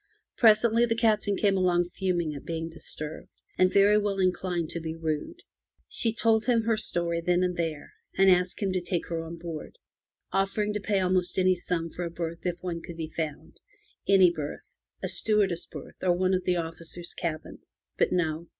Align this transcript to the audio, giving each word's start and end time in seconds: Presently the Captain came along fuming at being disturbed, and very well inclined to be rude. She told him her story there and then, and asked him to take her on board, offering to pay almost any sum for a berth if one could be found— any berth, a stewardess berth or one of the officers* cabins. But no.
Presently 0.35 0.87
the 0.87 0.95
Captain 0.95 1.37
came 1.37 1.55
along 1.55 1.91
fuming 1.93 2.33
at 2.33 2.43
being 2.43 2.71
disturbed, 2.71 3.27
and 3.55 3.71
very 3.71 3.99
well 3.99 4.17
inclined 4.17 4.71
to 4.71 4.79
be 4.79 4.95
rude. 4.95 5.43
She 5.87 6.11
told 6.11 6.47
him 6.47 6.63
her 6.63 6.75
story 6.75 7.21
there 7.21 7.39
and 7.43 7.55
then, 7.55 7.87
and 8.17 8.27
asked 8.27 8.63
him 8.63 8.71
to 8.73 8.81
take 8.81 9.05
her 9.09 9.23
on 9.23 9.37
board, 9.37 9.77
offering 10.31 10.73
to 10.73 10.79
pay 10.79 10.99
almost 11.01 11.37
any 11.37 11.53
sum 11.53 11.91
for 11.91 12.03
a 12.03 12.09
berth 12.09 12.43
if 12.47 12.55
one 12.63 12.81
could 12.81 12.97
be 12.97 13.13
found— 13.15 13.59
any 14.09 14.31
berth, 14.31 14.65
a 15.03 15.07
stewardess 15.07 15.67
berth 15.67 15.97
or 16.01 16.13
one 16.13 16.33
of 16.33 16.45
the 16.45 16.55
officers* 16.57 17.13
cabins. 17.13 17.75
But 17.99 18.11
no. 18.11 18.47